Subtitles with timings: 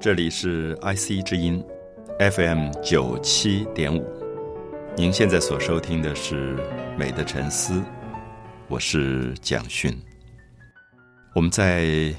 [0.00, 1.60] 这里是 IC 之音
[2.20, 4.06] ，FM 九七点五。
[4.96, 6.56] 您现在所收听的是
[6.96, 7.80] 《美的沉思》，
[8.68, 9.92] 我是蒋勋。
[11.34, 12.14] 我们在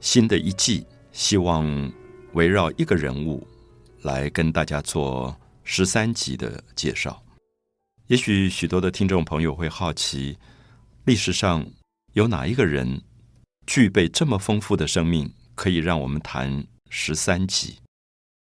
[0.00, 1.92] 新的一季，希望
[2.32, 3.46] 围绕一个人物
[4.02, 7.22] 来跟大家做十三集的介绍。
[8.08, 10.36] 也许许多的听众朋友会好奇，
[11.04, 11.64] 历史上
[12.14, 13.00] 有哪一个人
[13.64, 17.78] 具备这么丰富的生命，可以让我们谈十三集？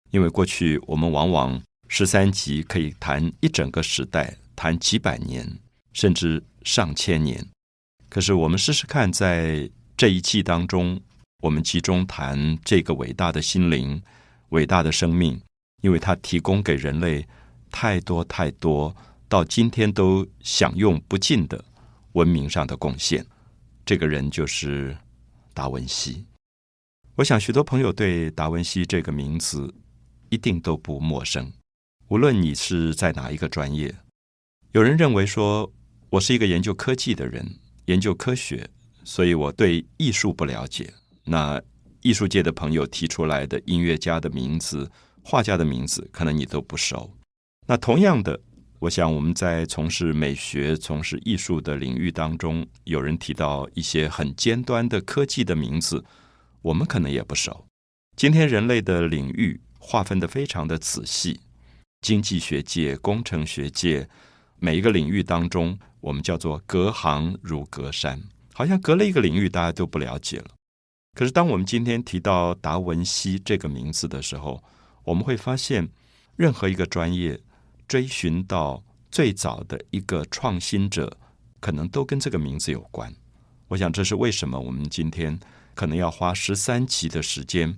[0.10, 5.60] 因为过去我们往往十三集可以谈一整个时代，谈几百年，
[5.92, 7.46] 甚至上千年。
[8.08, 10.98] 可是我们试试看，在这一季当中，
[11.44, 14.02] 我们集中谈这个伟大的心灵、
[14.50, 15.42] 伟大的生命，
[15.82, 17.28] 因为它提供给人类
[17.70, 18.96] 太多太多。
[19.28, 21.62] 到今天都享用不尽的
[22.14, 23.26] 文明上的贡献，
[23.86, 24.98] 这个人就是
[25.54, 26.24] 达文西。
[27.18, 29.74] 我想许多朋友对达文西这个名字
[30.30, 31.52] 一定都不陌生，
[32.10, 33.92] 无论你是在哪一个专业。
[34.74, 35.74] 有人认为说，
[36.12, 37.44] 我是一个研究科技的人，
[37.86, 38.70] 研究科学，
[39.04, 40.94] 所以我对艺术不了解。
[41.24, 41.60] 那
[42.04, 44.92] 艺术界的朋友提出来的音乐家的名字、
[45.24, 47.12] 画家的名字，可能你都不熟。
[47.66, 48.40] 那同样的。
[48.78, 56.06] 我想，我们在从事美学、从事艺术的领域当中，有人提到一些很尖端的科技的名字，
[56.62, 57.66] 我们可能也不熟。
[58.16, 61.40] 今天人类的领域划分的非常的仔细，
[62.02, 64.10] 经济学界、工程学界，
[64.60, 68.22] 每一个领域当中，我们叫做隔行如隔山，
[68.54, 70.48] 好像隔了一个领域，大家都不了解了。
[71.14, 74.64] 可是，当我们今天提到达文西这个名字的时候，
[75.04, 75.90] 我们会发现，
[76.36, 77.40] 任何一个专业。
[77.88, 81.18] 追寻到最早的一个创新者，
[81.62, 83.16] 可能都跟这个名字有关。
[83.70, 85.40] 我想，这是为什么我们今天
[85.78, 87.78] 可能要花十三集的时间，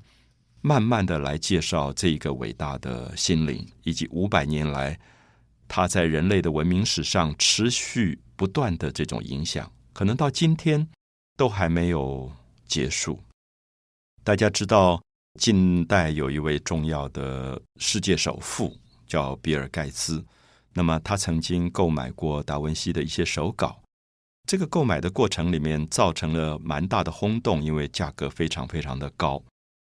[0.61, 4.97] 慢慢的来介绍这一个伟大的心灵，以及五百年来
[5.67, 10.87] 他在人类的文明史上持续不断的这种影响，可能到今天
[11.35, 12.31] 都还没有
[12.65, 13.21] 结束。
[14.23, 15.03] 大家知道，
[15.37, 18.75] 近代有一位重要的世界首富。
[19.09, 20.23] 叫比尔盖茨，
[20.71, 23.81] 那么他曾经购买过达文西的一些手稿，
[24.49, 29.39] 这个购买的过程里面造成了蛮大的轰动，因为价格非常非常的高。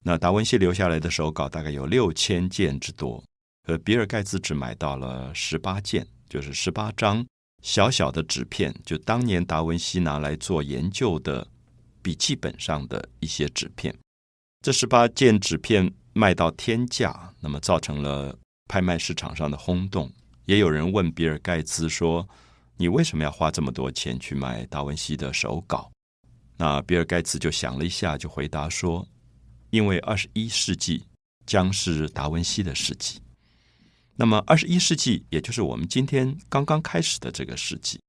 [0.03, 3.23] 那达文西留下来的手稿大概有六千件之多，
[3.67, 7.23] 而比尔盖茨只买到了十八件，就是十八张
[7.61, 11.47] 小小的纸片，就当年达文西拿来做研究的
[12.01, 13.93] 笔记本上的一些纸片。
[14.65, 18.35] 这十八件纸片卖到天价，那么造成了。
[18.67, 20.11] 拍卖市场上的轰动，
[20.45, 22.27] 也有人问比尔盖茨说
[22.77, 25.91] ：“你为什么要花这么多钱去买达文西的手稿？”
[26.57, 29.07] 那比尔盖茨就想了一下，就回答说
[29.69, 31.03] ：“因为二十一世纪
[31.45, 33.19] 将是达文西的世纪。
[34.15, 37.99] 那么二十一世纪，也就是我们今天刚刚开始的这个世纪，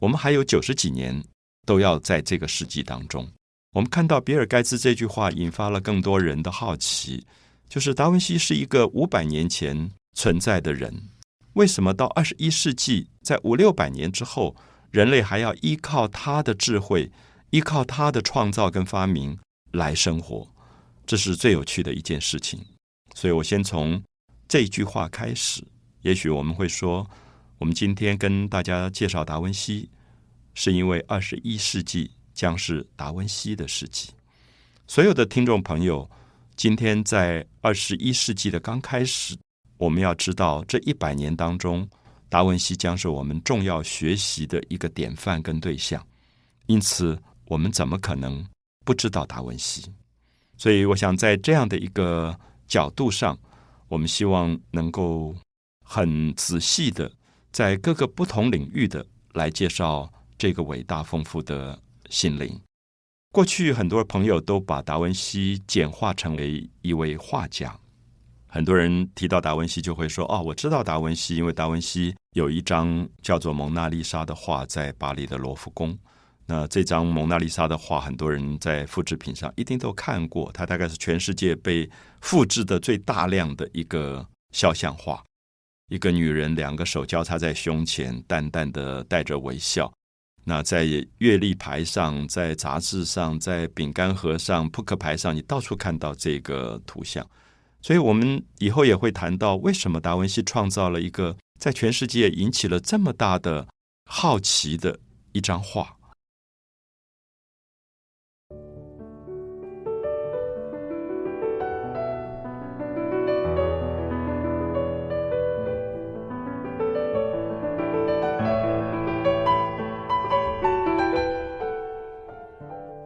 [0.00, 1.22] 我们还有九十几年
[1.66, 3.28] 都要在这个世纪当中。
[3.72, 7.26] 我们看到比尔盖茨这句话，引发了更多人的好奇，
[7.68, 9.90] 就是达文西是一个五百年前。
[10.14, 11.08] 存在的人，
[11.54, 14.56] 为什么到二十一世纪，在五六百年之后，
[14.90, 17.10] 人类还要依靠他的智慧，
[17.50, 19.38] 依靠他的创造跟发明
[19.72, 20.48] 来生活？
[21.04, 22.64] 这是最有趣的一件事情。
[23.14, 24.02] 所以我先从
[24.48, 25.62] 这句话开始。
[26.00, 27.08] 也许我们会说，
[27.58, 29.90] 我们今天跟大家介绍达文西，
[30.54, 34.10] 是因为二十一世纪将是达文西的世纪。
[34.86, 36.10] 所有的听众朋友，
[36.56, 39.36] 今天在二十一世纪的刚开始。
[39.82, 41.88] 我们要知道，这一百年当中，
[42.28, 46.00] 达文西将是我们重要学习的一个典范跟对象。
[46.66, 48.46] 因此，我们怎么可能
[48.84, 49.92] 不知道达文西？
[50.56, 52.38] 所以，我想在这样的一个
[52.68, 53.36] 角度上，
[53.88, 55.34] 我们希望能够
[55.84, 57.10] 很仔细的，
[57.50, 60.08] 在各个不同领域的来介绍
[60.38, 61.76] 这个伟大丰富的
[62.08, 62.56] 心灵。
[63.32, 67.76] 过去，很多朋友都把达文西简化成为一位画家。
[68.54, 75.98] 很多人提到达文西，就会说：“哦，我知道达文西，因为达文西有一张叫做《蒙娜丽莎》的画在巴黎的罗浮宫。
[76.44, 80.52] 那这张蒙娜丽莎的画，很多人在复制品上一定都看过。
[80.52, 81.88] 它大概是全世界被
[82.20, 85.24] 复制的最大量的一个肖像画。
[85.88, 89.90] 一个女人，两个手交叉在胸前，淡淡的带着微笑。
[90.44, 90.84] 那在
[91.16, 97.26] 月历牌上，在杂志上，在饼干盒上、扑克牌上，你到处看到这个图像。”
[97.82, 103.66] 所以我们以后也会谈到为什么达文西创造了一个在全世界引起了这么大的
[104.08, 104.96] 好奇的
[105.32, 105.96] 一张画。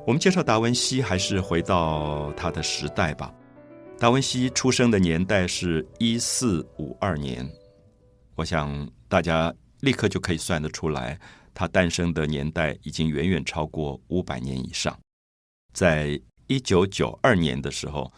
[0.06, 3.32] 我们介绍达文西还是回到他的时代吧。
[3.98, 7.48] 达文西出生的年代是一四五二年，
[8.34, 11.18] 我想大家立刻就可以算得出来，
[11.54, 14.94] 他诞生的年代已经远远超过五百年以上。
[15.72, 18.12] 在一九九二年的时候，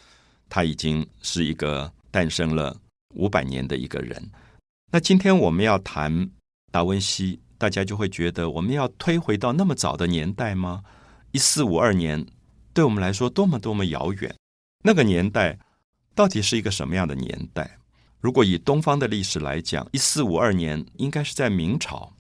[0.49, 2.77] 他已经是一个诞生了
[3.15, 4.21] 五百年的一个人。
[4.91, 6.29] 那今天我们要谈
[6.73, 10.83] 达文西，大家就会觉得我们要推回到那么早的年代吗？
[11.31, 12.27] 一四五二年
[12.75, 14.35] 对我们来说多么多么遥远。
[14.83, 15.59] 那个年代
[16.19, 17.79] 到底是一个什么样的年代？
[18.21, 22.13] 如果以东方的历史来讲，一四五二年应该是在明朝，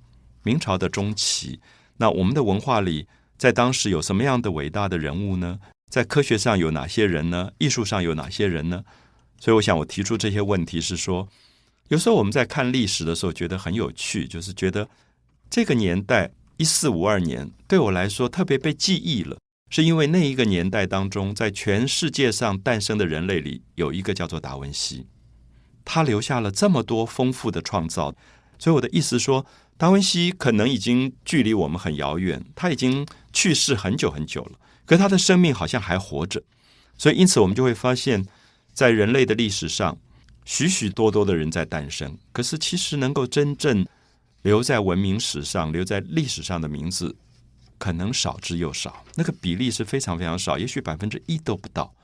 [0.44, 1.58] 明朝的中期。
[1.96, 5.58] 那我们的文化里，在当时有什么样的伟大的人物呢？
[5.90, 7.50] 在科学上有哪些人呢？
[7.58, 8.84] 艺术上有哪些人呢？
[9.40, 11.28] 所以，我想我提出这些问题是说。
[11.88, 14.88] 有时候我们在看历史的时候，觉得很有趣，就是觉得
[15.50, 19.36] 这个年代一四五二年对我来说特别被记忆了，
[19.70, 25.06] 是因为那一个年代当中，在全世界上诞生的人类里，有一个叫做达文西，
[25.84, 28.14] 他留下了这么多丰富的创造。
[28.58, 29.44] 所以我的意思说，
[29.76, 34.52] 达文西可能已经距离我们很遥远，他已经去世很久很久了，
[34.84, 36.42] 可他的生命好像还活着。
[36.96, 38.26] 所以因此，我们就会发现，
[38.72, 39.98] 在人类的历史上。
[40.50, 43.86] 许许多多的人在诞生，可是其实能够真正
[44.40, 47.14] 留在文明史上、留在历史上的名字，
[47.78, 49.04] 可能少之又少。
[49.14, 51.94] 那个比例是非常非常少，也许百分之一都不到。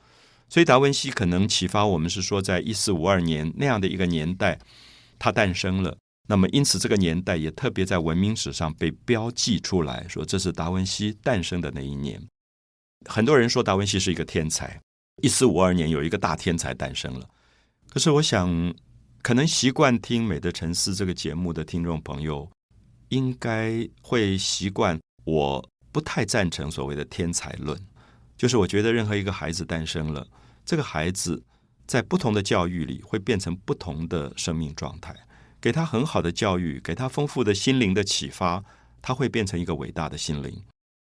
[0.47, 4.59] 所以达文西可能启发我们是说，在一四五二年那样的一个年代，
[5.17, 5.97] 他诞生了。
[6.27, 12.21] 那么因此这个年代也特别在文明史上被标记出来，说这是达文西诞生的那一年。
[13.07, 14.79] 很多人说达文西是一个天才，
[15.21, 17.27] 一四五二年有一个大天才诞生了。
[17.89, 18.73] 可是，我想，
[19.21, 22.49] 可能习惯听《美的沉思》这个节目的听众朋友，
[23.09, 24.99] 应该会习惯。
[25.25, 27.77] 我不太赞成所谓的天才论，
[28.37, 30.25] 就是我觉得任何一个孩子诞生了，
[30.65, 31.43] 这个孩子
[31.85, 35.13] 在不同的教育里会变成不同的生命状态。
[35.59, 38.63] 给他很好的教育，给他丰富的心灵的启发，
[39.01, 40.63] 他会变成一个伟大的心灵。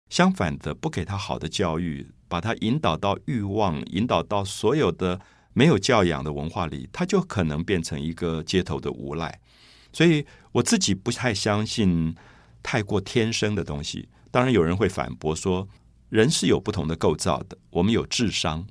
[0.10, 5.22] 相反的，不给他好的教育，把他引导到欲望，引导到所有的。
[5.54, 9.40] 没有教养的文化里，他就可能变成一个街头的无赖。
[9.92, 12.16] 所以我自己不太相信
[12.62, 14.08] 太过天生的东西。
[14.32, 15.68] 当然，有人会反驳说，
[16.10, 17.58] 人是有不同的构造的。
[17.70, 18.66] 我们有智商，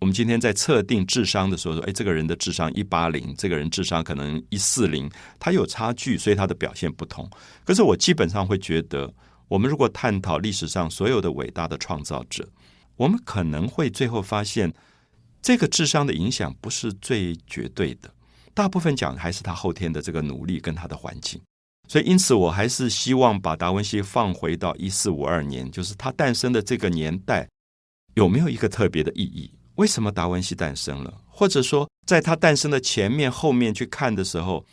[0.00, 7.28] 我们今天在测定智商的时候说，哎，这个人的智商一八零，这个人智商可能一四零，他有差距，所以他的表现不同。
[7.64, 9.12] 可是我基本上会觉得，
[9.48, 12.48] 我们如果探讨历史上所有的伟大的创造者，
[12.96, 14.72] 我们可能会最后发现。
[15.40, 18.12] 这个智商的影响不是最绝对的，
[18.52, 21.40] 大部分讲还是他后天的这个努力跟他的环境。
[21.88, 27.48] 所以，因此我还是希望把达文西放回到一四五二年，就是他诞生的这个年代，
[28.14, 29.50] 有没有一个特别的意义？
[29.76, 31.22] 为什么达文西诞生了？
[31.26, 34.66] 或者说，在他诞生的前面、后面去看的时候，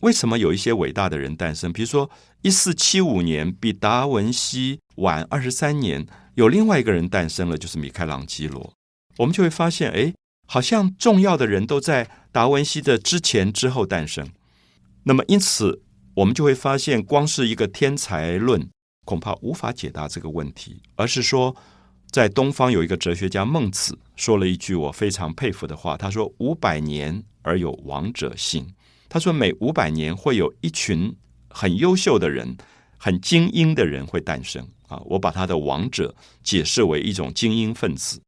[0.00, 1.72] 为什么有一些伟大的人诞生？
[1.72, 2.10] 比如说，
[2.42, 8.74] 一四七五年比达文西晚二十三年，有另外一个人诞生了，就是米开朗基罗。
[9.16, 10.12] 我们就会发现，哎，
[10.46, 14.28] 好像重要的人都在达文西的之前、之后诞生。
[15.04, 15.80] 那么，因此
[16.14, 18.68] 我们就会发现，光是一个天才论
[19.04, 21.54] 恐怕无法解答这个问题，而是说，
[22.10, 28.66] 在东方有一个哲学家孟子说了一句我非常佩服的话，他说：“五百年而有王者兴。”
[29.10, 31.14] 他说，每五百年会有一群
[31.48, 32.56] 很优秀的人、
[32.96, 34.66] 很精英的人会诞生。
[34.86, 38.20] 啊，我把他的王者解释为一种精英分子。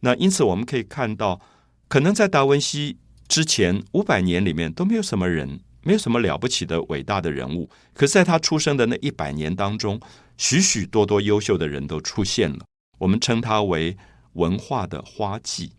[0.00, 1.40] 那因此，我们可以看到，
[1.88, 7.68] 可能在达文西之前五百年里面都没有什么人，没有什么了不起的伟大的人物。
[7.92, 10.00] 可是，在他出生的那一百年当中，
[10.36, 12.64] 许许多多优秀的人都出现了。
[12.98, 13.96] 我们称他为
[14.34, 15.72] 文化的花季。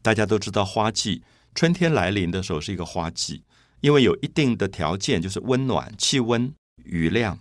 [0.00, 1.22] 大家都知道，花季
[1.54, 3.42] 春天来临的时候是一个花季，
[3.80, 6.52] 因为有一定的条件，就是温暖、气温、
[6.84, 7.38] 雨量，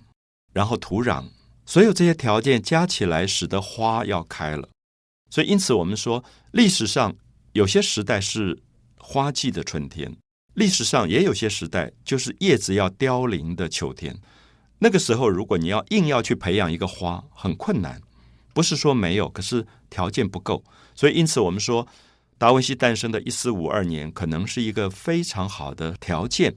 [0.54, 1.26] 然后土壤，
[1.66, 4.70] 所有这些条件加起来，使得花要开了。
[5.30, 7.16] 所以，因此我们说，历史上
[7.54, 8.58] 有些时代是
[8.98, 10.16] 花季的春天，
[10.56, 14.18] 历史上也有些时代就是叶子要凋零的秋天。
[14.80, 18.02] 那个时候，如果你要硬要去培养一个花，很困难。
[18.54, 20.64] 不是说没有，可是条件不够。
[20.94, 21.86] 所以，因此我们说，
[22.38, 26.54] 达文西诞生的一四五二年，可能是一个非常好的条件。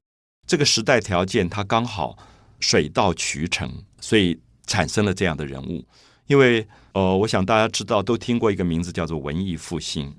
[0.46, 2.16] 这个时代条件，它刚好
[2.60, 5.84] 水到渠成，所以产生了这样的人物。
[6.28, 10.14] 因为，呃，我想大家知道，都听过一个名字叫做文艺复兴。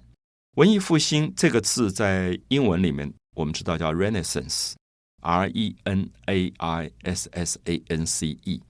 [0.56, 8.62] 文艺复兴这个字在英文里面，我们知道叫 Renaissance，R E N A I S S A N C E。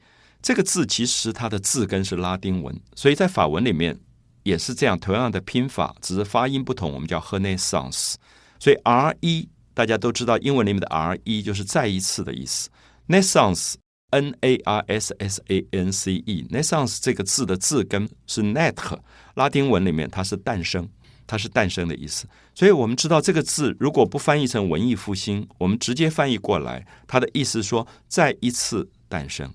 [0.44, 4.00] 这个字其实它的字根是拉丁文，所以在法文里面
[4.44, 8.14] 也是这样，同样的拼法，只是发音不同，我们叫 Renaissance。
[8.60, 12.70] 所以 R 一大家都知道，英文里面的 R 一就是再一次的意思。
[13.08, 13.74] Naissance
[14.12, 19.00] N A R S S A N C E Naissance 这个字的字根是 Nat，
[19.34, 20.88] 拉丁文里面它是诞生，
[21.30, 22.28] 它是诞生的意思。
[22.56, 29.54] 所以我们知道这个字如果不翻译成文艺复兴，我们直接翻译过来，它的意思说再一次诞生。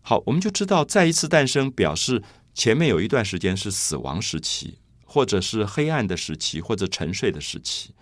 [0.00, 2.22] 好，我们就知道再一次诞生表示
[2.54, 7.92] 前面有一段时间是死亡时期，或者是黑暗的时期，或者沉睡的时期。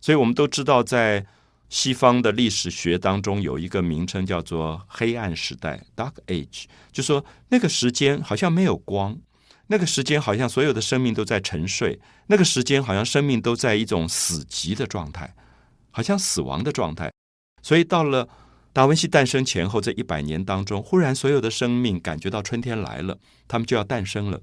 [0.00, 1.26] 所以我们都知道，在
[1.68, 9.16] 西方的历史学当中有一个名称叫做“黑暗时代 ”（Dark Age），就说那个时间好像没有光，
[9.66, 15.34] 那个时间好像所有的生命都在沉睡，那个时间好像生命都在一种死寂的状态，
[15.90, 17.10] 好像死亡的状态。
[17.62, 18.28] 所以到了
[18.72, 24.40] 达文西诞生前后这一百年当中，忽然所有的生命感觉到春天来了，他们就要诞生了。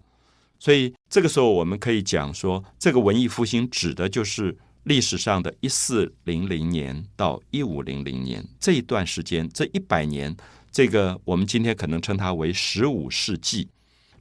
[0.57, 4.57] 所以这个时候我们可以讲说，这个文艺复兴指的就是。
[4.83, 10.35] 历史上的一四零零年到一五零零年这一段时间，这一百年，
[10.71, 13.67] 这个我们今天可能称它为十五世纪。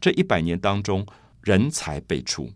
[0.00, 1.07] 这一百年当中，
[1.43, 2.50] 人才辈出，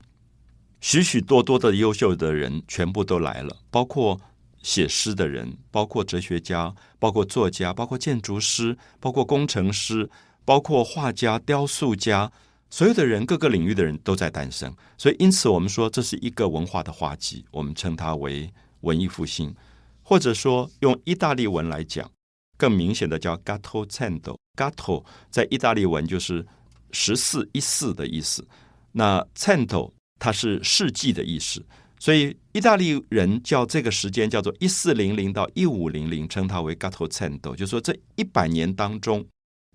[0.80, 4.20] 许许多多的优秀的人全部都来了，包括
[4.62, 10.08] 写诗的人，包括哲学家，包括作家，包括建筑师，包括工程师，
[10.44, 12.30] 包括画家、雕塑家。
[12.70, 19.54] 所有的人，各个领域的人都在诞生，所以因此我们说这是一个文化的花季，我们称它为文艺复兴，
[20.02, 22.11] 或者说用意大利文来讲，
[22.56, 24.37] 更明显的叫 Gatto Cento。
[24.56, 26.46] Gatto 在意大利文就是
[26.92, 28.46] 十四一四的意思，
[28.92, 31.64] 那 Cento 它是世纪的意思，
[31.99, 39.26] 所以意大利人叫这个时间叫做一四零零到一五零零，称它为 Gatto Cento，就说这一百年当中，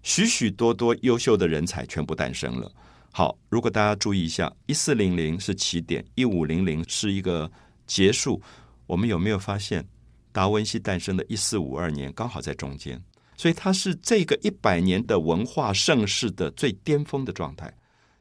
[0.03, 2.71] 许许多多优秀的人才全部诞生了。
[3.11, 7.51] 好，如果大家注意一下，一四零零是起点，一五零零是一个
[7.87, 8.41] 结束。
[8.85, 9.83] 我们有没有发现，
[10.31, 13.01] 达文西诞生的一四五二年刚好在中间，
[13.37, 17.73] 所以它是这个一百年的文化盛世的最巅峰的状态。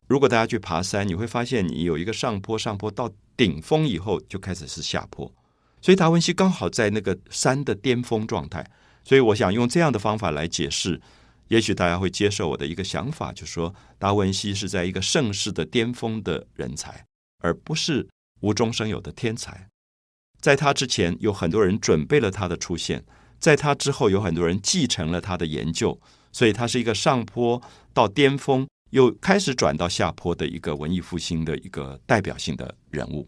[0.06, 5.34] 如果大家去爬山，你会发现你有一个上坡，上坡到顶峰以后就开始是下坡，
[5.80, 8.64] 所以达文西刚好在那个山的巅峰状态。
[9.02, 11.00] 所以我想用这样的方法来解释。
[11.48, 17.06] 也许大家会接受我的一个想法，就是说达文西是在一个盛世的巅峰的人才，
[17.38, 18.08] 而不是
[18.40, 19.68] 无中生有的天才。
[20.40, 23.00] 在他之前，有很多人准备了他的出现；
[23.38, 25.98] 在他之后，有很多人继承了他的研究。
[26.32, 27.62] 所以，他是一个上坡
[27.94, 33.26] 到巅峰，又开始转到下坡的一个文艺复兴的一个代表性的人物。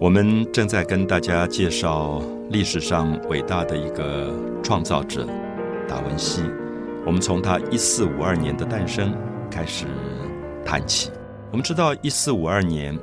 [0.00, 5.26] 我们正在跟大家介绍历史上伟大的一个创造者
[5.88, 6.40] 达文西。
[7.04, 9.12] 我们从他一四五二年的诞生
[9.50, 9.86] 开始
[10.64, 11.10] 谈起。
[11.50, 12.96] 我们知道，一四五二年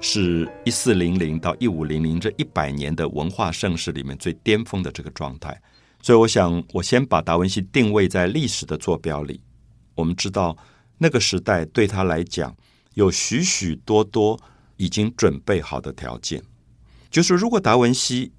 [0.00, 5.60] 是一四零零到一五零零这一百年的文化盛世里面最巅峰的这个状态。
[6.00, 9.38] 所以，我想我先把达文西定位在历史的坐标里。
[9.94, 10.56] 我们知道，
[10.96, 12.56] 那个时代对他来讲
[12.94, 14.40] 有许许多多。
[14.82, 16.42] 已经准备好的条件，
[17.08, 18.32] 就是如果达文西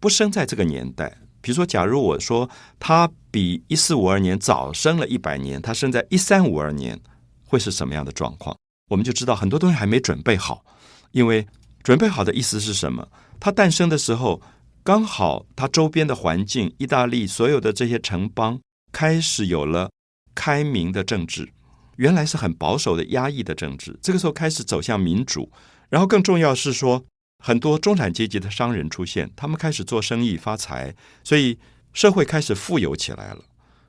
[0.00, 7.00] 不生在这个年代，比如说，假如我说他比一四五二年早生了一百年，他生在一三五二年，
[7.44, 8.56] 会是什么样的状况？
[8.90, 10.64] 我们就知道很多东西还没准备好，
[11.12, 11.46] 因为
[11.84, 13.08] 准备好的意思是什么？
[13.38, 14.42] 他诞生的时候，
[14.82, 18.58] 刚好他周边的环境，意大利所有的这些城邦
[18.90, 19.90] 开始有了
[20.34, 21.52] 开明的政治，
[21.98, 25.52] 原来是很保守的压抑的政治，这个时候开始走向民主。
[25.94, 27.04] 然后更重要是说，
[27.38, 31.56] 很多中产阶级的商人出现，他们开始做生意发财，所以
[31.92, 33.44] 社会开始富有起来了。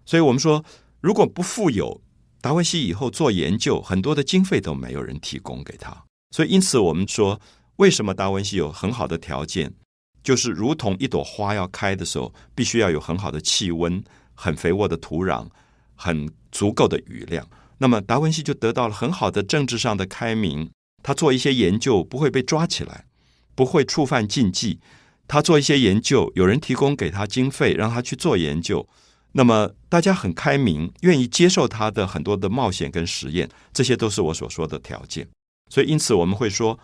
[0.06, 0.64] 所以我们说，
[1.02, 2.00] 如果不富有，
[2.42, 6.04] 达文西以后做研究，很多的经费都没有人提供给他。
[6.30, 7.42] 所以因此，我们说，
[7.78, 9.74] 为什么达文西有很好的条件，
[10.22, 14.04] 就是如同一朵花要开的时候，必须要有很好的气温、
[14.36, 15.48] 很肥沃的土壤、
[15.96, 17.48] 很足够的雨量。
[17.80, 20.70] 那么达文西就得到了很好的政治上的开明。
[21.06, 23.06] 他做一些研究不会被抓起来，
[23.54, 24.80] 不会触犯禁忌。
[25.28, 28.88] 他做一些研究，有人提供给他经费让他去做研究，
[29.34, 35.28] 那么大家很开明，愿意接受他的很多的冒险跟实验，这些都是我所说的条件。
[35.70, 36.80] 所以，因此我们会说，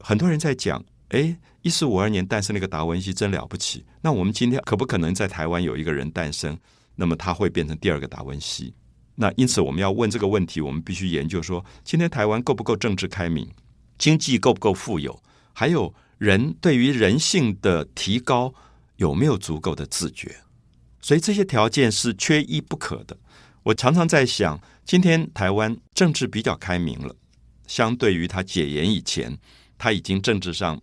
[0.00, 3.86] 很多人在讲，哎，一四五二年诞生了一个达文西，真了不起。
[4.02, 6.58] 那我们今天可不可能在台湾有一个人诞生？
[6.94, 8.74] 那么他会变成第二个达文西？
[9.22, 13.48] 那因此我们要问这个问题，我们必须研究说，今天台湾够不够政治开明，
[13.96, 18.52] 经济够不够富有，还有人对于人性的提高
[18.96, 20.34] 有没有足够的自觉？
[21.00, 23.16] 所以这些条件是缺一不可的。
[23.62, 27.14] 我常常在想，今天台湾政治比较开明了，
[27.68, 29.38] 相对于他解严以前，
[29.78, 30.82] 他已经政治上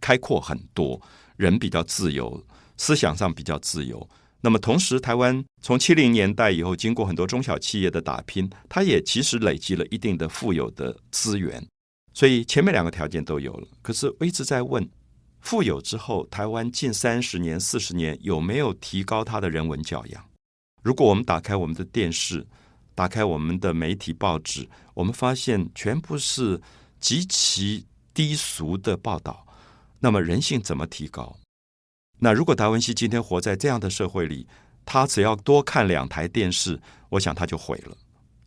[0.00, 1.02] 开阔很多，
[1.36, 2.40] 人比较自由，
[2.76, 4.08] 思想上比较自由。
[4.42, 11.62] 那么同时，台湾从七零年代以后，经过很多中小企业的打拼，它也其实累积了一定的富有的资源。
[12.14, 13.68] 所以前面两个条件都有了。
[13.82, 14.88] 可是我一直在问：
[15.40, 20.24] 富有之后，台湾近三十年、四十年有没有提高它的人文教养？
[20.82, 22.46] 如果我们打开我们的电视，
[22.94, 26.60] 打开我们的媒体报纸，我们发现全部是
[26.98, 29.46] 极其低俗的报道。
[29.98, 31.36] 那么人性怎么提高？
[32.22, 34.46] 那如果达文西今天活在这样的社会里，
[34.84, 37.96] 他只要多看两台电视，我想他就毁了。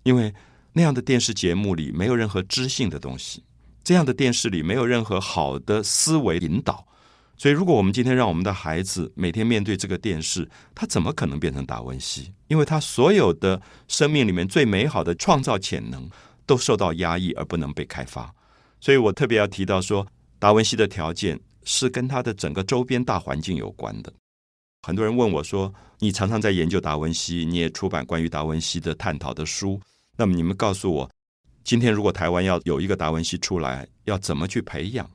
[0.04, 0.32] 因为
[0.74, 3.44] 那样的电视节目里没有任何知性的东西，
[3.84, 6.86] 这样的电视里没有任何好的思维引导。
[7.36, 12.32] 所以，如果我们今天让我们的孩子每天面对这个电视，他怎么可能变成达文西？
[12.48, 16.08] 因为他所有的生命里面最美好的创造潜能
[16.46, 18.32] 都受到压抑而不能被开发。
[18.80, 20.06] 所以我特别要提到说，
[20.38, 21.40] 达文西的条件。
[21.66, 24.14] 是跟他的整个周边大环境有关的。
[24.82, 29.80] 很多人问我说：“你常常在研究达文西，你也出版关于达文西的探讨的书。
[30.18, 31.10] 那么，你们告诉我，
[31.64, 35.10] 今天如果台湾要有一个达文西出来，要怎么去培养？”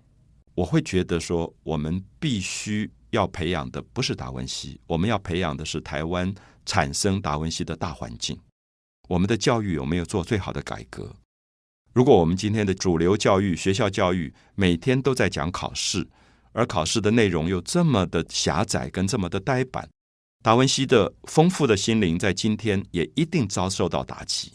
[0.55, 6.35] 我会觉得说，我们必须要培养的不是达文西，我们要培养的是台湾
[6.67, 8.37] 产生达文西的大环境。
[9.09, 11.15] 我们的教育有没有做最好的改革？
[11.93, 16.09] 如果我们今天的主流教育、学校教育每天都在讲考试，
[16.53, 19.89] 而考试的内容又这么的狭窄，跟这么的呆板，
[20.43, 24.53] 达文西的丰富的心灵在今天也一定遭受到打击。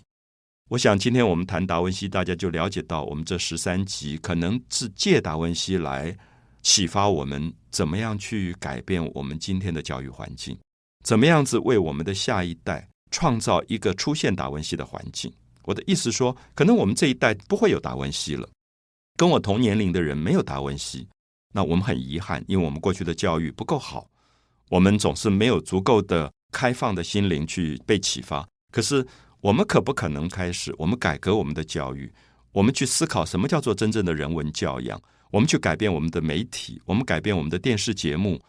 [0.69, 6.17] 我想今天我们谈达文西，大家就了解到，我们这十三集可能是借达文西来
[6.61, 10.57] 启发我们，怎么样去改变我们今天的教育环境，
[11.03, 15.31] 怎么样子为我们的下一代创造一个出现达文西的环境。
[15.63, 18.49] 我的意思说，可能我们这一代不会有达文西了，
[19.15, 21.07] 跟我同年龄的人没有达文西。
[21.53, 24.09] 那我们很遗憾，因为我们过去的教育不够好，
[24.69, 28.45] 我们总是没有足够的开放的心灵去被启发。
[28.71, 29.05] 可是，
[29.39, 30.73] 我们可不可能开始？
[30.77, 32.11] 我们改革我们的教育，
[32.51, 34.99] 我们去思考什么叫做真正的人文教养？
[35.31, 38.41] 我们去改变我们的媒体，我们改变我们的电视节目。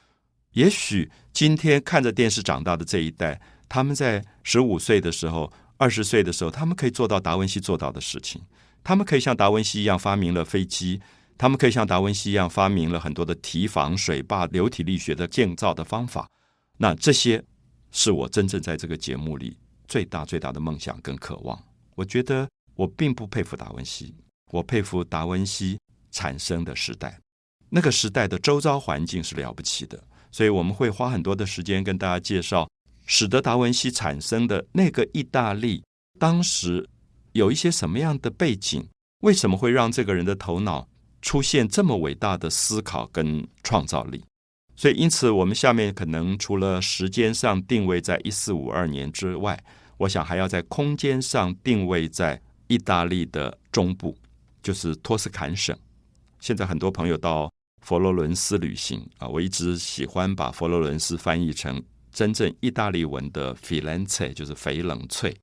[0.52, 8.40] 也许今天看着电视长大的这一代，他们在十五岁的时候、二十岁的时候，他们可以做到达文西做到的事情。
[8.82, 11.00] 他们可以像达文西一样发明了飞机。
[11.36, 16.28] 他们可以像达文西一样发明了很多的堤防、水坝、流体力学的建造的方法。
[16.76, 17.42] 那这些
[17.90, 19.56] 是我真正在这个节目里
[19.88, 21.60] 最大最大的梦想跟渴望。
[21.94, 24.14] 我觉得我并不佩服达文西，
[24.52, 25.78] 我佩服达文西
[26.10, 27.18] 产生的时代，
[27.68, 30.02] 那个时代的周遭环境是了不起的。
[30.30, 32.68] 所以我们会花很多的时间跟大家介绍，
[33.06, 35.82] 使得达文西产生的那个意大利，
[36.18, 36.88] 当时
[37.32, 38.84] 有一些什么样的背景，
[39.20, 40.88] 为什么会让这个人的头脑。
[41.24, 44.22] 出现这么伟大的思考跟创造力，
[44.76, 49.58] 所以因此我们下面可能除了时间上定位在一四五二年之外，
[49.96, 54.14] 我想还要在空间上定位在意大利的中部，
[54.62, 55.74] 就是托斯坎省。
[56.40, 61.82] 现在很多朋友到佛罗伦斯旅行啊，我一直喜欢把佛罗伦斯翻译成
[62.12, 65.34] 真正意大利文的 “filenze”，就是翡冷翠。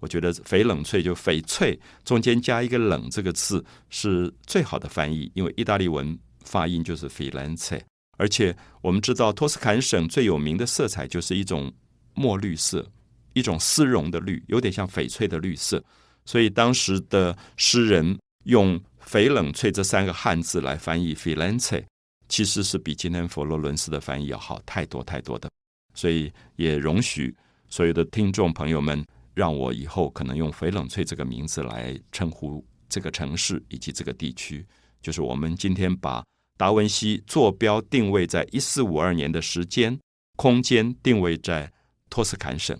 [0.00, 7.78] 我觉得“翡冷翠”就翡翠中间加一个“冷”这个字是最好的翻译，因为意大利文发音就是 “filenze”。
[8.16, 11.70] 而且我们知道，托斯坎省最有名的色彩就是一种
[12.14, 12.90] 墨绿色，
[13.34, 15.82] 一种丝绒的绿，有点像翡翠的绿色。
[16.24, 21.84] 所以当时的诗人用“翡冷翠”这三个汉字来翻译 “filenze”，
[22.28, 25.50] 其实是比今天佛罗伦斯的翻译要好太多太多的。
[25.92, 27.34] 所以也容许
[27.68, 29.04] 所有的听众朋友们。
[29.34, 34.66] 让我以后可能用“翡冷翠”这个名字来称呼这个城市以及这个地区。
[35.02, 36.22] 就是我们今天把
[36.56, 39.98] 达文西坐标定位在一四五二年的时间、
[40.36, 41.72] 空间定位在
[42.10, 42.78] 托斯坎省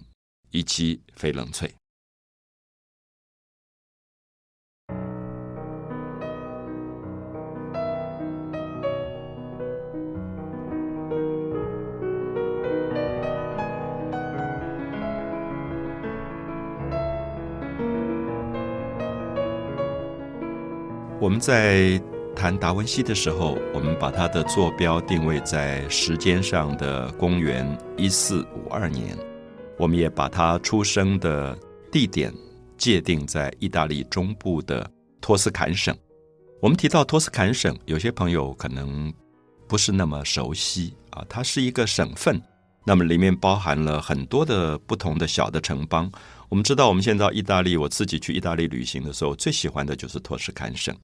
[0.51, 1.80] 以及翡冷翠。
[21.21, 22.01] 我们在
[22.35, 29.15] 谈达文西的时候，我们把他的坐标定位在时间上的公元一四五二年，
[29.77, 31.55] 我们也把他出生的
[31.93, 32.33] 地点
[32.79, 35.95] 界定在意大利中部的托斯坎省。
[36.59, 39.13] 我们提到托斯坎省，有些朋友可能
[39.69, 42.41] 不是那么熟悉啊，它是一个省份，
[42.87, 46.11] 那么里面包含了很多的不同的小的城邦。
[46.49, 50.97] 我们知道，我们现在到意大利，我自己去意大利旅行的时候，最喜欢的就是托斯坎省。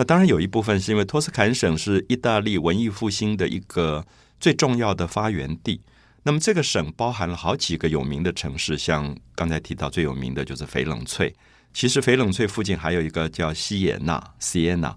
[0.00, 4.02] 那当然有一部分是因为托斯坎省是意大利文艺复兴的一个
[4.40, 5.78] 最重要的发源地。
[6.22, 11.34] 那么这个省包含了好几个有名的城市，像刚才提到最有名的就是翡冷翠。
[11.74, 14.94] 其实翡冷翠附近还有一个叫西耶纳 （Siena），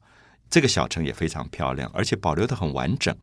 [0.49, 3.13] 这个小城也非常漂亮，而且保留的很完整。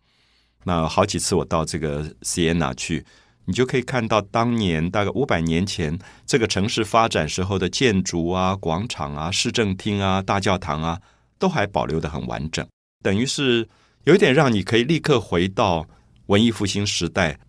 [0.65, 3.07] 那好几次我到这个 Siena 去，
[3.47, 11.01] 你就可以看到当年大概五百年前这个城市发展时候的建筑啊、广场啊、市政厅啊、大教堂啊。
[11.41, 12.65] 都还保留的很完整，
[13.03, 13.69] 等于是
[14.05, 15.85] 有一点让你可以立刻回到
[16.27, 17.41] 文艺复兴时代，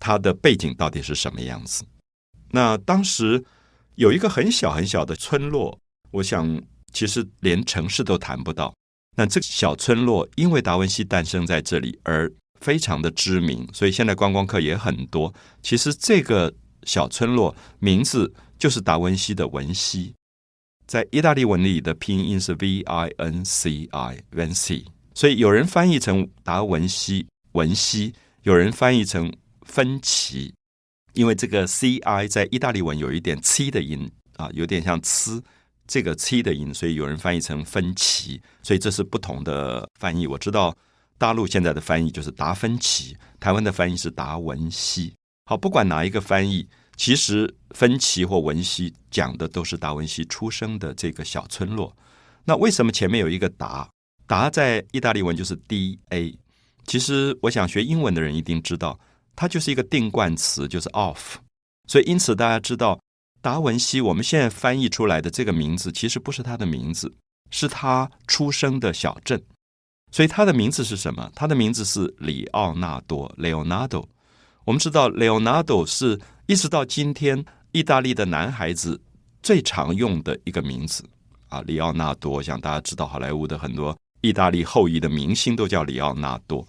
[0.00, 1.84] 它的背景到底是什么样子？
[2.50, 3.44] 那当时
[3.96, 5.78] 有一个很小很小的村落，
[6.10, 6.60] 我想
[6.92, 8.74] 其实连城市都谈不到。
[9.16, 15.32] 那这个小村落因为达文西诞生在这里而非常的知名，所以现在观光客也很多。
[15.62, 16.52] 其实这个
[16.84, 20.14] 小村落名字就是达文西的文西。
[20.86, 30.54] 在意大利文里的拼音是 V I N C I，Vinci，所以有人翻译成达文西文西，有人翻译成芬奇，
[31.14, 35.42] 因为这个 C I 在意大利文有一点 c 的音啊，有点像呲
[35.88, 40.24] 这个 c 的音，所以有人翻译成芬奇，所以这是不同的翻译。
[40.28, 40.72] 我知道
[41.18, 45.12] 大陆现在的翻译就是达芬奇，台湾的翻译是达文西。
[45.46, 46.68] 好，不管哪一个翻译。
[46.96, 51.94] 其实，芬奇或文西讲的都是达文西出生的这个小村落。
[52.44, 53.86] 那为什么前面有一个达？
[54.26, 56.36] 达在意大利文就是 D A。
[56.86, 58.98] 其实，我想学英文的人一定知道，
[59.36, 61.36] 它就是一个定冠词，就是 of。
[61.86, 62.98] 所以，因此大家知道
[63.42, 67.14] 达文西，我们现在翻译出来的这个名字，其实不是他的名字，
[67.50, 69.40] 是他出生的小镇。
[70.12, 71.30] 所以，他的名字是什么？
[71.34, 74.06] 他的名字是里奥纳多 （Leonardo）。
[74.64, 76.18] 我们知道，Leonardo 是。
[76.46, 79.00] 一直到今天，意大利的男孩子
[79.42, 81.04] 最常用的一个名字
[81.48, 82.34] 啊，里奥纳多。
[82.34, 86.64] 我想大家知道，好莱坞的很多意大利后裔的明星都叫里奥纳多。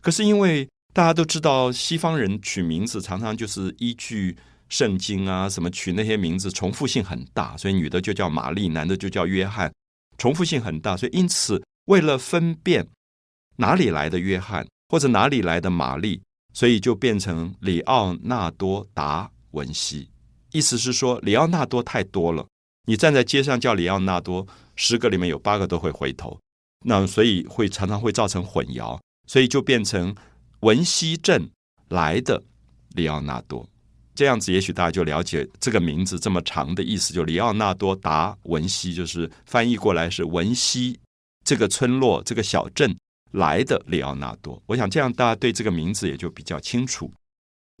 [0.00, 4.36] 可是因为大家都知道，西方人取名字常常就是依据
[4.68, 9.72] 圣经啊，什么取那些名字重复性很大，所以女的就叫玛丽，男的就叫约翰，
[10.18, 10.96] 重复性很大。
[10.96, 12.86] 所以因此，为了分辨
[13.56, 16.22] 哪里来的约翰或者哪里来的玛丽。
[16.56, 20.08] 所以就变成里奥纳多达文西，
[20.52, 22.46] 意思是说里奥纳多太多了，
[22.86, 26.40] 你站在街上叫里奥纳多，十个里面有八个都会回头，
[26.86, 30.14] 那所以会常常会造成混淆，所以就变成
[30.60, 31.46] 文西镇
[31.90, 32.42] 来的
[32.94, 33.68] 里奥纳多，
[34.14, 40.98] 这样子也许大家就了解这个名字这么长的意思，就里奥纳多达文西，就是翻译过来是文西
[41.44, 42.96] 这个村落这个小镇。
[43.32, 47.12] 来的里奥纳多，我想这样大家对这个名字也就比较清楚。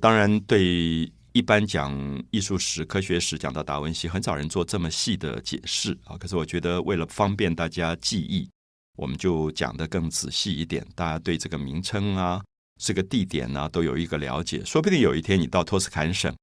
[0.02, 6.16] 当然，对一般讲艺术史、科学史讲到达文西，很少人做这么细的解释啊。
[6.18, 8.48] 可是我觉得为了方便大家记忆，
[8.96, 12.42] 我们就讲得更仔细一点，大家对这个名称啊、
[12.78, 14.62] 这个地点呢都有一个了解。
[14.64, 16.34] 说不定有一天你到托斯坎省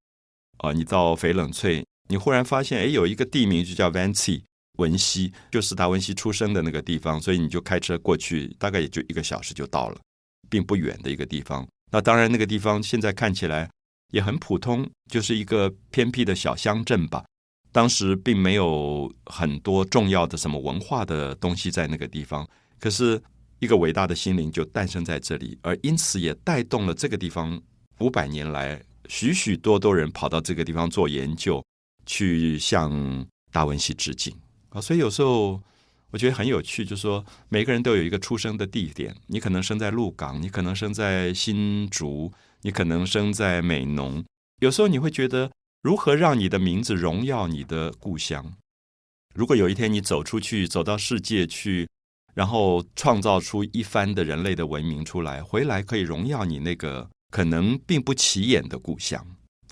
[0.57, 4.43] 啊，你到翡冷翠，你忽然发现，哎，有一个地名就叫 Vanci。
[4.77, 9.99] 文西就是达文西出生的那个地方，所以你就开车过去，大概也就一个小时就到了，
[10.49, 11.67] 并不远的一个地方。
[11.91, 13.69] 那当然，那个地方现在看起来
[14.11, 17.23] 也很普通，就是一个偏僻的小乡镇吧。
[17.71, 22.47] 当时并没有很多重要的什么文化的东西在那个地方，
[22.79, 23.21] 可是
[23.59, 27.61] 一个伟大的心灵就诞生在这里，而因此也带动了这个地方
[27.99, 31.63] 五百年来许许多多人跑到这个地方做研究，
[32.05, 34.35] 去向达文西致敬。
[34.73, 35.61] 啊，所以有时候
[36.09, 39.15] 我觉得很有趣，就是说每个人都有一个出生的地点。
[39.27, 42.31] 你可能生在鹿港，你可能生在新竹，
[42.63, 44.25] 你可能生在美浓。
[44.61, 45.51] 有时候你会觉得，
[45.83, 48.53] 如何让你的名字荣耀你的故乡？
[49.35, 51.87] 如果有一天你走出去，走到世界去，
[52.33, 59.23] 然后创造出一番的人类的文明出来，回来可以荣耀你那个可能并不起眼的故乡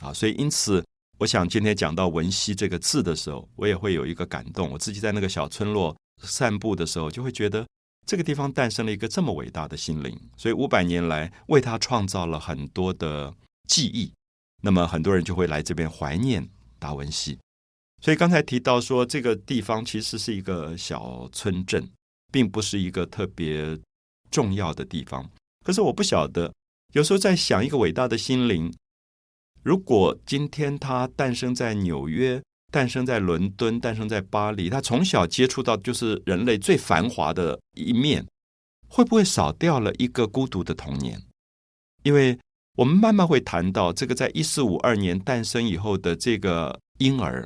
[0.02, 0.14] 啊。
[0.14, 0.86] 所以因此。
[1.22, 4.72] 我想今天讲到“文熙”这个字的时候，我也会有一个感动。
[4.72, 7.64] 我自己在那个小村落散步的时候，就会觉得
[8.08, 13.32] 这个地方诞生了一个这么伟大的心灵，所以五百年来为他创造了很多的
[13.68, 14.12] 记忆。
[14.64, 17.38] 那么很多人就会来这边怀念达文西。
[18.02, 21.88] 所以刚才提到说，这个地方其实是一个小村镇，
[22.32, 23.78] 并不是一个特别
[24.32, 25.30] 重要的地方。
[25.64, 26.52] 可是我不晓得，
[26.94, 28.74] 有时候在想一个伟大的心灵，
[29.63, 32.41] 如果今天他诞生在纽约。
[32.74, 38.26] 诞生在伦敦，诞生在巴黎，他从小接触到就是人类最繁华的一面，
[38.88, 41.21] 会不会少掉了一个孤独的童年？
[42.04, 42.39] 因为
[42.78, 47.45] 我们慢慢会谈到这个，在一四五二年诞生以后的这个婴儿，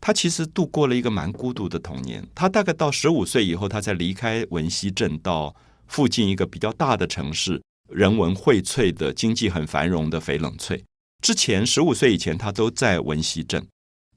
[0.00, 2.24] 他其实度过了一个蛮孤独的童年。
[2.32, 5.52] 他大概到十五岁以后，他才离开文溪镇，到
[5.88, 10.84] 附近一个比较大的城市，人文荟萃的经济很繁荣的翡冷翠。
[11.20, 13.66] 之前十五岁以前，他都在文溪镇，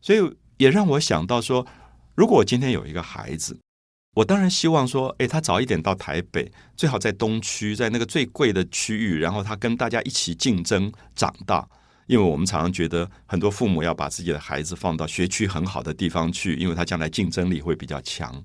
[0.01, 0.19] 所以。
[0.57, 1.65] 也让我想到说，
[2.15, 3.59] 如果我今天有一个孩子，
[4.15, 11.67] 我当然希望说，哎，他早一点到台北，最好在东区，在那个最贵的区域，然后他跟大家一起竞争长大。
[12.05, 18.41] 因为我们常常觉得，很多父母要把自己的孩子放到学区很好的地方去，因为他将来竞争力会比较强。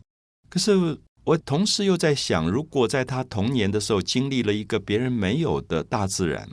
[0.48, 6.48] 可是我同时又在想，如果在他童年的时候经历了一个别人没有的大自然、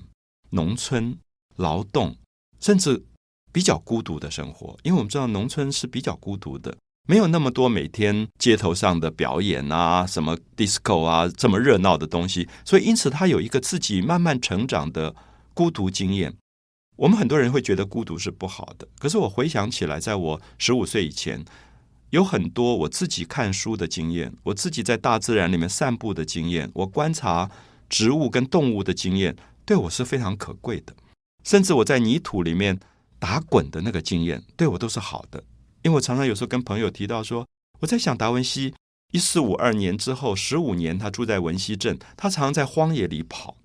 [0.49, 1.17] 农村
[1.55, 2.15] 劳动，
[2.59, 3.05] 甚至。
[3.51, 6.75] 比较孤独的生活，因为我们知道农村是比较孤独的，
[7.07, 15.15] 没有那么多每天街头上的表演啊，什么 disco 啊这么热闹的东西，所以因此他有一个自己慢慢成长的
[15.53, 16.35] 孤独经验。
[16.97, 21.45] 我们很多人会觉得孤独是不好的，可是我回想起来，在我十五岁以前，
[22.09, 27.49] 有很多我自己看书的经验，我自己在大自然里面散步的经验，我观察
[27.87, 30.93] 植物跟动物的经验，对我是非常可贵的。
[31.45, 32.77] 甚至我在泥土里面。
[33.17, 35.41] 打滚的那个经验对我都是好的，
[35.81, 37.47] 因为我常常有时候跟朋友提到说，
[37.79, 38.75] 我在想达文西
[39.13, 43.55] 一四五二年之后十五年，他住在文西镇，他常常在荒野里跑。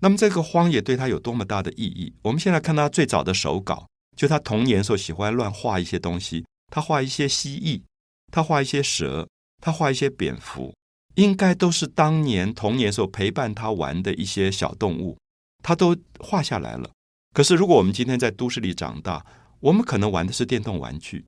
[0.00, 2.14] 那么这个荒野对他有多么大的意义？
[2.22, 7.82] 我们现在看他最早的手稿，就他童年时候喜欢乱画一些东西，他画一些蜥蜴，
[8.32, 9.28] 他画一些蛇，
[9.60, 10.74] 他画一些蝙蝠，
[11.14, 15.18] 应该都是当年童年时候陪伴他玩的一些小动物，
[15.62, 16.90] 他都画下来了。
[17.32, 19.24] 可是，如果我们今天在都市里长大，
[19.60, 21.24] 我们可能玩的是电动玩具，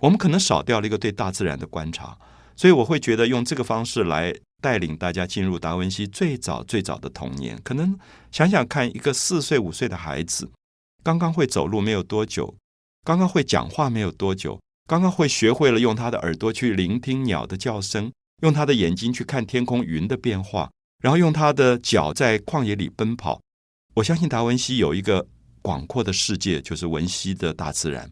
[0.00, 2.18] 我们可能少掉了一个对大自然的观察。
[2.54, 7.58] 所以，我会觉得用这个方式来带领大家进入达文西最早最早的童年。
[7.64, 7.98] 可能
[8.30, 10.50] 想想看，一个四岁五岁的孩子，
[11.02, 12.54] 刚刚会走路没有多久，
[13.02, 20.70] 刚刚会讲话没有多久，刚刚会学会了用他的耳朵去聆听鸟的叫声，用他的眼睛去看天空云的变化，
[21.02, 23.40] 然后用他的脚在旷野里奔跑。
[23.94, 25.26] 我相信达文西有一个。
[25.66, 28.08] 广阔的世界就是文西的大自然，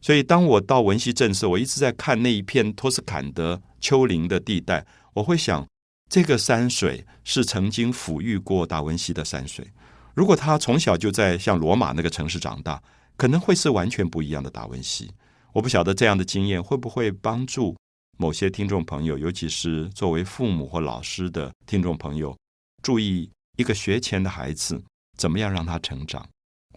[0.00, 4.86] 所以当我到文西镇时，我一直在看那一片托斯坎的丘陵的地带。
[5.12, 5.66] 我会想，
[6.08, 9.68] 这个山水是曾经抚育过达文西的山水。
[10.14, 12.80] 如果他从小就在像罗马那个城市长大，
[13.16, 15.10] 可能会是完全不一样的达文西。
[15.52, 17.76] 我不晓得这样的经验会不会帮助
[18.16, 22.38] 某些听众朋友，尤其是作为父母或老师的听众朋友，
[22.84, 24.80] 注意一个学前的孩子
[25.16, 26.24] 怎么样让他成长。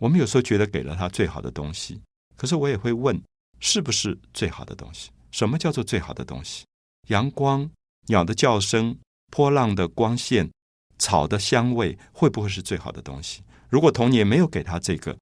[0.01, 2.01] 我们有时候觉得给了他最好的东西，
[2.35, 3.21] 可是我也会问，
[3.59, 5.11] 是不是最好的东西？
[5.29, 6.65] 什么叫做最好的东西？
[7.09, 7.69] 阳光、
[8.07, 8.97] 鸟的叫声、
[9.29, 10.49] 波浪的光线、
[10.97, 13.43] 草的香味，会不会是最好的东西？
[13.69, 15.15] 如果童年没有给他这个，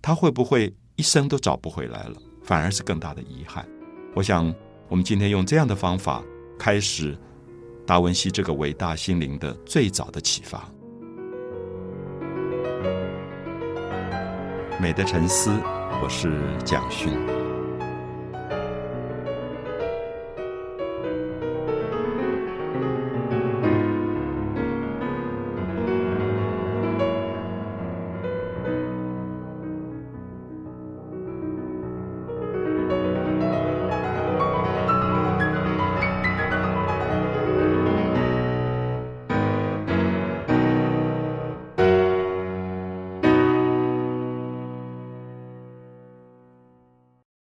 [0.00, 2.16] 他会不会一生都找不回来了？
[2.42, 3.68] 反而是更大的遗憾。
[4.14, 4.46] 我想，
[4.88, 6.24] 我们今天用这样的方法，
[6.58, 7.14] 开始
[7.86, 10.66] 达文西这个伟大心灵的最早的启发。
[14.78, 15.50] 美的沉思，
[16.02, 17.33] 我是蒋勋。